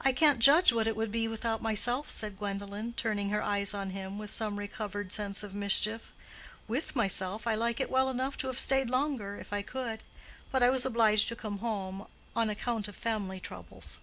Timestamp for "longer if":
8.88-9.52